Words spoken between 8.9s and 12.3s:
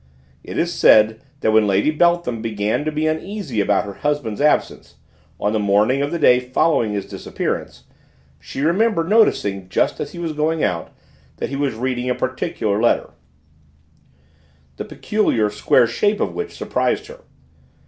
noticing just as he was going out that he was reading a